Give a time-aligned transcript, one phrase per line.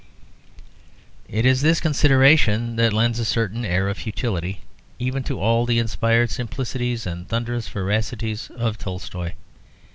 [1.29, 4.61] It is this consideration that lends a certain air of futility
[4.97, 9.33] even to all the inspired simplicities and thunderous veracities of Tolstoy.